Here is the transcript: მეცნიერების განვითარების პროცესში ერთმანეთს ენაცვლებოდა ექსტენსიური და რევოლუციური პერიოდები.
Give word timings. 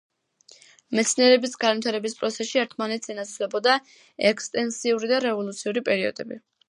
მეცნიერების 0.99 1.51
განვითარების 1.63 2.17
პროცესში 2.21 2.61
ერთმანეთს 2.61 3.13
ენაცვლებოდა 3.15 3.75
ექსტენსიური 4.31 5.11
და 5.13 5.21
რევოლუციური 5.27 5.85
პერიოდები. 5.93 6.41